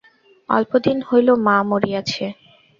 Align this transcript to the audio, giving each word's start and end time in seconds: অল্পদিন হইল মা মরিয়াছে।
অল্পদিন 0.49 0.97
হইল 1.07 1.27
মা 1.45 1.55
মরিয়াছে। 1.69 2.25